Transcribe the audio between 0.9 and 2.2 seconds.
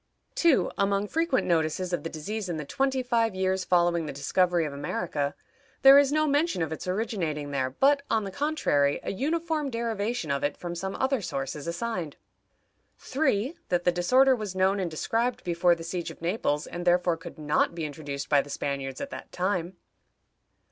frequent notices of the